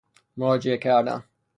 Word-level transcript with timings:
مراجعه 0.37 0.77
کردن 0.77 1.23